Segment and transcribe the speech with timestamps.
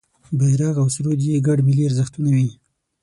[0.37, 2.49] بېرغ او سرود یې ګډ ملي ارزښتونه وي.